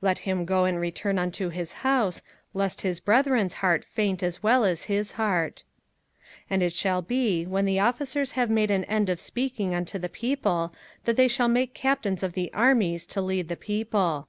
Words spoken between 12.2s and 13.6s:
of the armies to lead the